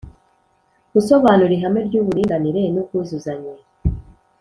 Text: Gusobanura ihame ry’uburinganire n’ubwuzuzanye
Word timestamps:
Gusobanura 0.93 1.51
ihame 1.57 1.79
ry’uburinganire 1.87 2.61
n’ubwuzuzanye 2.73 3.53